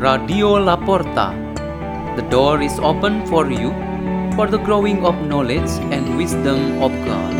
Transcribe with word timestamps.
Radio 0.00 0.56
Laporta. 0.56 1.28
The 2.16 2.24
door 2.32 2.64
is 2.64 2.72
open 2.80 3.20
for 3.28 3.44
you 3.52 3.68
for 4.32 4.48
the 4.48 4.56
growing 4.56 5.04
of 5.04 5.12
knowledge 5.28 5.68
and 5.92 6.16
wisdom 6.16 6.80
of 6.80 6.88
God. 7.04 7.32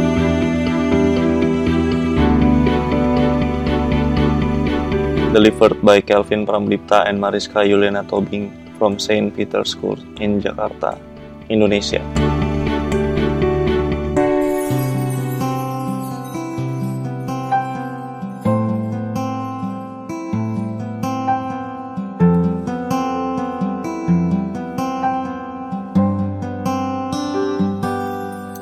Delivered 5.33 5.81
by 5.81 6.05
Kelvin 6.05 6.45
Pramdipta 6.45 7.09
and 7.09 7.17
Mariska 7.17 7.65
Yulena 7.65 8.05
Tobing 8.05 8.53
from 8.77 9.01
St. 9.01 9.33
Peter's 9.33 9.73
School 9.73 9.97
in 10.21 10.45
Jakarta, 10.45 11.01
Indonesia. 11.49 12.05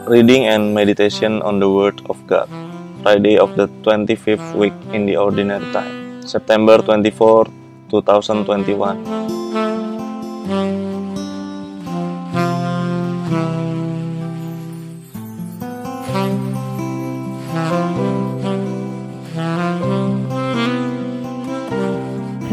Reading 0.08 0.46
and 0.46 0.74
meditation 0.74 1.40
hmm. 1.40 1.46
on 1.46 1.60
the 1.60 1.68
Word 1.68 2.00
of 2.08 2.26
God. 2.26 2.48
Friday 3.02 3.36
of 3.36 3.56
the 3.56 3.68
25th 3.84 4.54
week 4.56 4.72
in 4.94 5.04
the 5.04 5.18
Ordinary 5.18 5.70
Time. 5.70 6.22
September 6.26 6.78
24, 6.78 7.44
2021. 7.90 9.04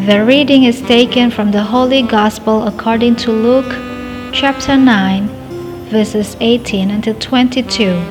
The 0.06 0.26
reading 0.26 0.66
is 0.66 0.82
taken 0.82 1.32
from 1.32 1.52
the 1.52 1.64
Holy 1.64 2.02
Gospel 2.02 2.68
according 2.68 3.16
to 3.24 3.32
Luke 3.32 3.74
chapter 4.34 4.76
9, 4.76 5.45
verses 5.90 6.36
18 6.40 6.92
until 6.92 7.16
22. 7.16 8.02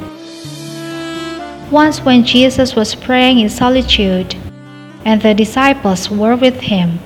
Once, 1.71 2.01
when 2.01 2.25
Jesus 2.25 2.77
was 2.77 2.95
praying 2.95 3.41
in 3.41 3.49
solitude, 3.49 4.37
and 5.05 5.21
the 5.21 5.35
disciples 5.35 6.11
were 6.11 6.37
with 6.37 6.61
him, 6.61 6.99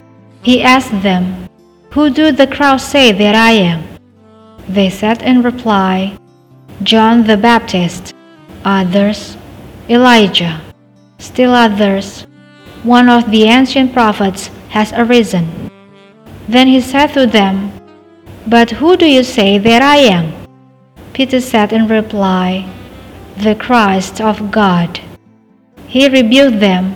he 0.42 0.62
asked 0.62 1.02
them, 1.02 1.48
Who 1.92 2.10
do 2.10 2.32
the 2.32 2.46
crowd 2.46 2.78
say 2.78 3.12
that 3.12 3.34
I 3.34 3.52
am? 3.52 3.88
They 4.68 4.90
said 4.90 5.22
in 5.22 5.42
reply, 5.42 6.16
John 6.82 7.26
the 7.26 7.36
Baptist, 7.36 8.14
others, 8.64 9.36
Elijah, 9.88 10.60
still 11.18 11.52
others, 11.52 12.26
one 12.82 13.08
of 13.08 13.30
the 13.30 13.44
ancient 13.44 13.92
prophets 13.92 14.48
has 14.68 14.92
arisen. 14.92 15.70
Then 16.48 16.68
he 16.68 16.80
said 16.80 17.08
to 17.14 17.26
them, 17.26 17.72
But 18.46 18.70
who 18.70 18.96
do 18.96 19.06
you 19.06 19.24
say 19.24 19.58
that 19.58 19.82
I 19.82 19.96
am? 19.96 20.37
Peter 21.18 21.40
said 21.40 21.72
in 21.72 21.88
reply, 21.88 22.64
The 23.38 23.56
Christ 23.56 24.20
of 24.20 24.52
God. 24.52 25.00
He 25.88 26.08
rebuked 26.08 26.60
them 26.60 26.94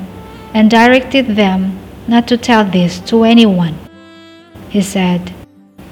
and 0.55 0.70
directed 0.70 1.34
them 1.34 1.77
not 2.06 2.28
to 2.28 2.37
tell 2.37 2.65
this 2.65 3.00
to 3.11 3.25
anyone. 3.25 3.77
He 4.69 4.81
said, 4.81 5.34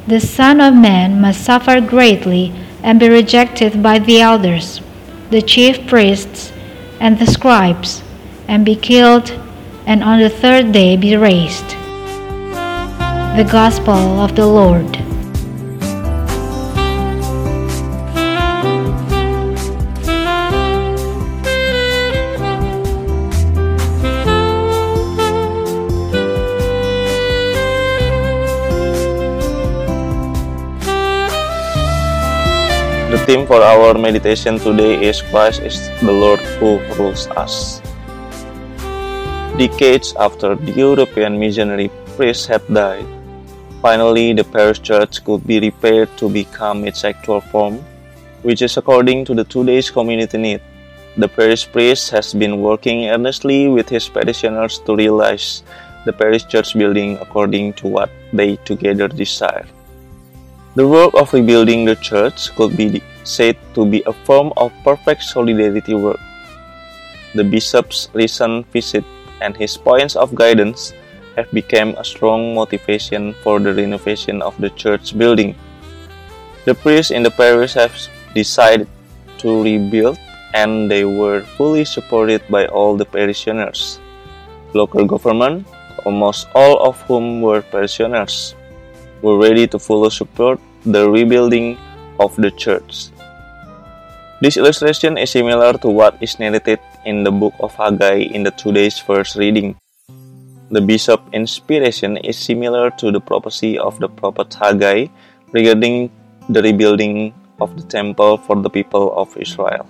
The 0.07 0.21
Son 0.21 0.61
of 0.61 0.75
Man 0.75 1.21
must 1.21 1.43
suffer 1.45 1.81
greatly 1.81 2.55
and 2.85 3.01
be 3.01 3.09
rejected 3.09 3.83
by 3.83 3.99
the 3.99 4.21
elders, 4.21 4.81
the 5.31 5.43
chief 5.43 5.89
priests, 5.89 6.53
and 7.01 7.19
the 7.19 7.27
scribes, 7.27 8.01
and 8.47 8.65
be 8.65 8.77
killed, 8.77 9.33
and 9.87 10.05
on 10.05 10.21
the 10.21 10.31
third 10.31 10.71
day 10.71 10.97
be 10.97 11.17
raised. 11.17 11.71
The 13.35 13.49
Gospel 13.51 14.21
of 14.21 14.37
the 14.37 14.47
Lord. 14.47 15.00
Theme 33.31 33.47
for 33.47 33.63
our 33.63 33.95
meditation 33.95 34.59
today 34.59 35.07
is 35.09 35.23
Christ 35.23 35.63
is 35.63 35.77
the 36.03 36.11
Lord 36.11 36.41
who 36.59 36.71
rules 36.99 37.29
us. 37.43 37.81
Decades 39.57 40.17
after 40.19 40.57
the 40.57 40.73
European 40.73 41.39
missionary 41.39 41.93
priest 42.17 42.49
had 42.49 42.67
died, 42.67 43.07
finally 43.81 44.33
the 44.33 44.43
parish 44.43 44.83
church 44.83 45.23
could 45.23 45.47
be 45.47 45.61
repaired 45.61 46.11
to 46.17 46.29
become 46.29 46.85
its 46.85 47.05
actual 47.05 47.41
form, 47.41 47.79
which 48.43 48.63
is 48.63 48.77
according 48.77 49.25
to 49.27 49.35
the 49.35 49.45
today's 49.45 49.93
community 49.93 50.37
need. 50.37 50.61
The 51.17 51.29
parish 51.29 51.71
priest 51.71 52.11
has 52.11 52.35
been 52.35 52.61
working 52.61 53.11
earnestly 53.11 53.69
with 53.69 53.89
his 53.89 54.09
parishioners 54.09 54.81
to 54.87 54.97
realize 54.97 55.63
the 56.05 56.13
parish 56.13 56.47
church 56.47 56.75
building 56.75 57.17
according 57.21 57.75
to 57.75 57.87
what 57.87 58.11
they 58.33 58.57
together 58.57 59.07
desire. 59.07 59.67
The 60.81 60.89
work 60.89 61.13
of 61.13 61.35
rebuilding 61.35 61.85
the 61.85 61.95
church 61.97 62.57
could 62.57 62.73
be 62.75 63.05
said 63.23 63.61
to 63.77 63.85
be 63.85 64.01
a 64.07 64.17
form 64.25 64.49
of 64.57 64.73
perfect 64.83 65.21
solidarity 65.21 65.93
work. 65.93 66.17
The 67.35 67.45
bishop's 67.45 68.09
recent 68.15 68.65
visit 68.73 69.05
and 69.43 69.55
his 69.55 69.77
points 69.77 70.17
of 70.17 70.35
guidance 70.35 70.95
have 71.37 71.53
become 71.53 71.93
a 72.01 72.03
strong 72.03 72.55
motivation 72.55 73.37
for 73.45 73.61
the 73.61 73.75
renovation 73.75 74.41
of 74.41 74.57
the 74.57 74.71
church 74.71 75.13
building. 75.19 75.55
The 76.65 76.73
priests 76.73 77.13
in 77.13 77.29
the 77.29 77.31
parish 77.31 77.75
have 77.75 77.93
decided 78.33 78.89
to 79.45 79.63
rebuild 79.63 80.17
and 80.55 80.91
they 80.91 81.05
were 81.05 81.45
fully 81.61 81.85
supported 81.85 82.41
by 82.49 82.65
all 82.73 82.97
the 82.97 83.05
parishioners. 83.05 84.01
Local 84.73 85.05
government, 85.05 85.69
almost 86.07 86.49
all 86.55 86.81
of 86.89 86.97
whom 87.03 87.43
were 87.43 87.61
parishioners, 87.61 88.55
were 89.21 89.37
ready 89.37 89.69
to 89.69 89.79
fully 89.79 90.09
support 90.09 90.59
the 90.85 91.11
rebuilding 91.11 91.77
of 92.19 92.35
the 92.37 92.51
church. 92.51 93.09
This 94.41 94.57
illustration 94.57 95.19
is 95.19 95.31
similar 95.31 95.75
to 95.85 95.89
what 95.89 96.17
is 96.23 96.39
narrated 96.39 96.81
in 97.05 97.25
the 97.25 97.31
book 97.31 97.53
of 97.61 97.75
Haggai 97.75 98.33
in 98.33 98.43
the 98.43 98.51
today's 98.53 98.99
first 98.99 99.37
reading. 99.37 99.77
The 100.71 100.81
bishop's 100.81 101.29
inspiration 101.35 102.17
is 102.17 102.39
similar 102.39 102.91
to 102.97 103.13
the 103.13 103.21
prophecy 103.21 103.79
of 103.79 103.99
the 104.01 104.09
prophet 104.09 104.55
Haggai 104.55 105.09
regarding 105.53 106.11
the 106.49 106.63
rebuilding 106.63 107.35
of 107.61 107.77
the 107.77 107.85
temple 107.85 108.39
for 108.39 108.57
the 108.57 108.71
people 108.71 109.13
of 109.13 109.37
Israel. 109.37 109.87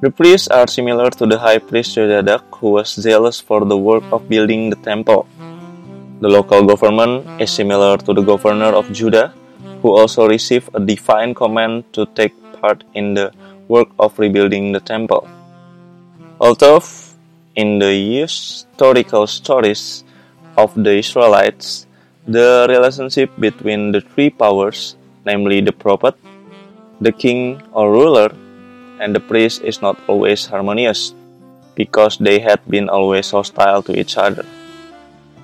The 0.00 0.10
priests 0.10 0.48
are 0.48 0.66
similar 0.66 1.10
to 1.10 1.26
the 1.26 1.38
high 1.38 1.58
priest 1.58 1.96
Yozadak 1.96 2.44
who 2.56 2.70
was 2.80 2.94
zealous 2.94 3.40
for 3.40 3.66
the 3.66 3.76
work 3.76 4.04
of 4.12 4.28
building 4.30 4.70
the 4.70 4.76
temple. 4.76 5.26
The 6.20 6.28
local 6.28 6.64
government 6.64 7.26
is 7.42 7.50
similar 7.50 7.98
to 7.98 8.14
the 8.14 8.22
governor 8.22 8.72
of 8.72 8.90
Judah 8.92 9.34
who 9.88 9.96
also 9.96 10.28
received 10.28 10.68
a 10.74 10.80
divine 10.84 11.32
command 11.32 11.80
to 11.96 12.04
take 12.12 12.36
part 12.60 12.84
in 12.92 13.14
the 13.14 13.32
work 13.68 13.88
of 13.98 14.18
rebuilding 14.18 14.72
the 14.72 14.80
temple. 14.80 15.24
Although 16.38 16.84
in 17.56 17.78
the 17.78 18.20
historical 18.20 19.26
stories 19.26 20.04
of 20.58 20.74
the 20.76 21.00
Israelites, 21.00 21.86
the 22.26 22.66
relationship 22.68 23.32
between 23.40 23.92
the 23.92 24.02
three 24.02 24.28
powers, 24.28 24.94
namely 25.24 25.62
the 25.62 25.72
prophet, 25.72 26.14
the 27.00 27.12
king 27.12 27.62
or 27.72 27.90
ruler, 27.90 28.28
and 29.00 29.16
the 29.16 29.24
priest, 29.24 29.62
is 29.62 29.80
not 29.80 29.96
always 30.06 30.44
harmonious 30.44 31.14
because 31.76 32.18
they 32.18 32.40
had 32.40 32.60
been 32.68 32.90
always 32.90 33.30
hostile 33.30 33.80
to 33.88 33.98
each 33.98 34.18
other. 34.18 34.44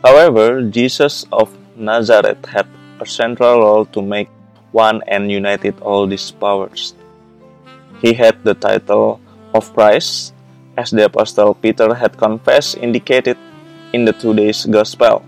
However, 0.05 0.61
Jesus 0.61 1.25
of 1.33 1.49
Nazareth 1.77 2.45
had 2.45 2.69
a 3.01 3.07
central 3.07 3.59
role 3.61 3.85
to 3.87 4.03
make 4.03 4.29
one 4.73 5.03
and 5.07 5.31
united 5.31 5.79
all 5.81 6.07
these 6.07 6.31
powers. 6.31 6.95
He 8.03 8.13
had 8.13 8.43
the 8.45 8.55
title 8.55 9.21
of 9.55 9.73
Christ, 9.73 10.35
as 10.77 10.91
the 10.91 11.07
Apostle 11.07 11.55
Peter 11.55 11.95
had 11.95 12.19
confessed 12.19 12.77
indicated 12.79 13.39
in 13.93 14.05
the 14.05 14.13
today's 14.13 14.67
Gospel, 14.67 15.23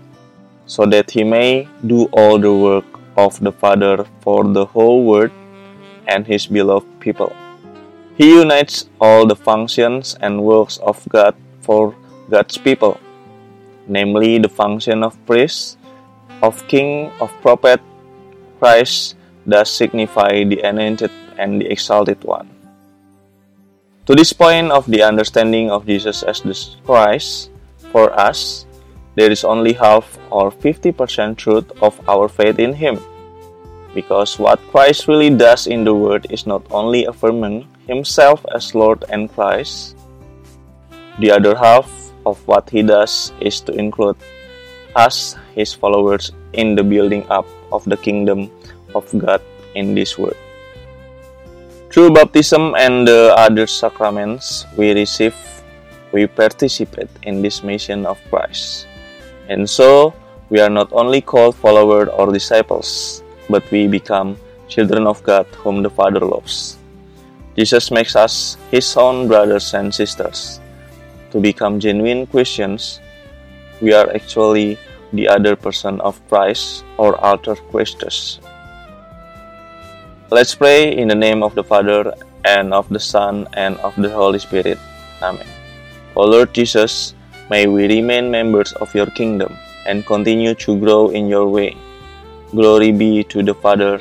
so 0.65 0.85
that 0.85 1.11
he 1.11 1.23
may 1.23 1.67
do 1.87 2.05
all 2.11 2.37
the 2.37 2.53
work 2.53 2.85
of 3.15 3.39
the 3.39 3.51
Father 3.51 4.05
for 4.21 4.43
the 4.43 4.65
whole 4.65 5.05
world 5.05 5.31
and 6.07 6.27
his 6.27 6.45
beloved 6.45 6.87
people. 6.99 7.31
He 8.17 8.35
unites 8.35 8.89
all 8.99 9.25
the 9.25 9.35
functions 9.35 10.17
and 10.21 10.43
works 10.43 10.77
of 10.77 11.01
God 11.07 11.35
for 11.61 11.95
God's 12.29 12.57
people, 12.57 12.99
namely 13.87 14.37
the 14.39 14.49
function 14.49 15.03
of 15.03 15.15
priest, 15.25 15.77
of 16.41 16.67
king, 16.67 17.11
of 17.19 17.33
prophet, 17.41 17.81
Christ 18.59 19.15
does 19.47 19.71
signify 19.71 20.43
the 20.43 20.61
anointed 20.61 21.11
and 21.37 21.61
the 21.61 21.71
exalted 21.71 22.23
one. 22.23 22.49
To 24.07 24.15
this 24.15 24.31
point 24.31 24.71
of 24.71 24.87
the 24.87 25.03
understanding 25.03 25.69
of 25.69 25.85
Jesus 25.85 26.23
as 26.23 26.41
the 26.41 26.55
Christ 26.85 27.51
for 27.91 28.11
us, 28.17 28.65
there 29.15 29.31
is 29.31 29.43
only 29.43 29.73
half 29.73 30.17
or 30.31 30.51
50% 30.51 31.37
truth 31.37 31.65
of 31.81 31.99
our 32.07 32.29
faith 32.29 32.59
in 32.59 32.73
Him. 32.73 32.99
Because 33.93 34.37
what 34.37 34.61
Christ 34.69 35.07
really 35.07 35.29
does 35.29 35.67
in 35.67 35.83
the 35.83 35.93
Word 35.93 36.27
is 36.29 36.45
not 36.45 36.63
only 36.71 37.05
affirming 37.05 37.67
Himself 37.87 38.45
as 38.53 38.75
Lord 38.75 39.03
and 39.09 39.27
Christ, 39.33 39.97
the 41.19 41.31
other 41.31 41.55
half 41.55 41.89
of 42.25 42.39
what 42.47 42.69
He 42.69 42.83
does 42.83 43.33
is 43.41 43.59
to 43.61 43.73
include 43.73 44.15
us, 44.97 45.37
His 45.53 45.73
followers, 45.73 46.31
in 46.53 46.73
the 46.73 46.83
building 46.83 47.23
up 47.29 47.45
of 47.71 47.85
the 47.85 47.97
kingdom 47.97 48.49
of 48.95 49.05
God 49.17 49.41
in 49.75 49.93
this 49.93 50.17
world. 50.17 50.35
Through 51.93 52.11
baptism 52.11 52.75
and 52.75 53.07
the 53.07 53.33
other 53.37 53.67
sacraments 53.67 54.65
we 54.75 54.91
receive, 54.91 55.35
we 56.11 56.27
participate 56.27 57.09
in 57.23 57.41
this 57.41 57.63
mission 57.63 58.05
of 58.05 58.19
Christ. 58.29 58.87
And 59.47 59.69
so, 59.69 60.13
we 60.49 60.59
are 60.59 60.69
not 60.69 60.89
only 60.91 61.21
called 61.21 61.55
followers 61.55 62.09
or 62.09 62.31
disciples, 62.31 63.23
but 63.49 63.63
we 63.71 63.87
become 63.87 64.37
children 64.67 65.07
of 65.07 65.23
God 65.23 65.45
whom 65.63 65.83
the 65.83 65.89
Father 65.89 66.19
loves. 66.19 66.77
Jesus 67.57 67.89
makes 67.89 68.15
us 68.15 68.57
his 68.69 68.95
own 68.95 69.27
brothers 69.27 69.73
and 69.73 69.93
sisters. 69.93 70.59
To 71.31 71.39
become 71.39 71.79
genuine 71.79 72.27
Christians, 72.27 73.01
we 73.81 73.93
are 73.93 74.09
actually 74.13 74.77
the 75.17 75.27
other 75.27 75.57
person 75.57 75.99
of 76.01 76.21
Christ 76.29 76.85
or 76.97 77.17
alter 77.17 77.57
Christus. 77.73 78.39
Let's 80.29 80.53
pray 80.53 80.95
in 80.95 81.07
the 81.07 81.15
name 81.17 81.41
of 81.41 81.55
the 81.55 81.63
Father 81.63 82.13
and 82.45 82.73
of 82.73 82.87
the 82.89 82.99
Son 82.99 83.47
and 83.53 83.77
of 83.79 83.95
the 83.97 84.09
Holy 84.09 84.39
Spirit. 84.39 84.77
Amen. 85.21 85.47
O 86.15 86.23
Lord 86.23 86.53
Jesus, 86.53 87.15
may 87.49 87.65
we 87.65 87.87
remain 87.87 88.29
members 88.29 88.73
of 88.73 88.93
your 88.93 89.07
kingdom 89.17 89.57
and 89.87 90.05
continue 90.05 90.53
to 90.67 90.77
grow 90.79 91.09
in 91.09 91.27
your 91.27 91.47
way. 91.47 91.75
Glory 92.51 92.91
be 92.91 93.23
to 93.25 93.41
the 93.41 93.55
Father 93.55 93.99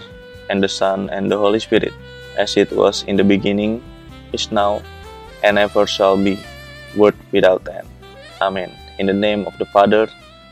and 0.50 0.62
the 0.62 0.68
Son 0.68 1.08
and 1.10 1.30
the 1.30 1.38
Holy 1.38 1.58
Spirit, 1.58 1.94
as 2.36 2.56
it 2.56 2.70
was 2.72 3.02
in 3.04 3.16
the 3.16 3.24
beginning, 3.24 3.82
is 4.32 4.50
now, 4.50 4.82
and 5.42 5.58
ever 5.58 5.86
shall 5.86 6.16
be, 6.16 6.38
world 6.96 7.14
without 7.32 7.66
end. 7.68 7.86
Amen. 8.42 8.74
In 8.98 9.06
the 9.06 9.14
name 9.14 9.46
of 9.46 9.56
the 9.58 9.66
Father 9.66 10.10